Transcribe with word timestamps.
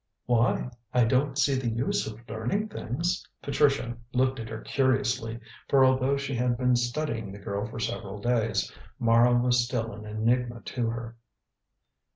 "Why? 0.25 0.71
I 0.95 1.03
don't 1.03 1.37
see 1.37 1.53
the 1.53 1.69
use 1.69 2.07
of 2.07 2.27
learning 2.27 2.69
things." 2.69 3.23
Patricia 3.43 3.95
looked 4.13 4.39
at 4.39 4.49
her 4.49 4.61
curiously, 4.61 5.39
for 5.69 5.85
although 5.85 6.17
she 6.17 6.33
had 6.33 6.57
been 6.57 6.75
studying 6.75 7.31
the 7.31 7.37
girl 7.37 7.67
for 7.67 7.79
several 7.79 8.19
days, 8.19 8.71
Mara 8.97 9.35
was 9.37 9.63
still 9.63 9.91
an 9.93 10.07
enigma 10.07 10.61
to 10.61 10.89
her. 10.89 11.17